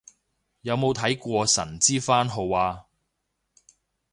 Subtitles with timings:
[0.61, 2.85] 有冇睇過神之番號啊